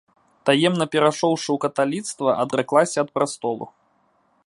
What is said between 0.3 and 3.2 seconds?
Таемна перайшоўшы ў каталіцтва, адраклася ад